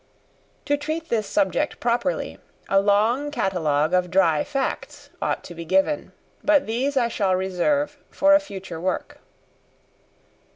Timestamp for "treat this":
0.77-1.27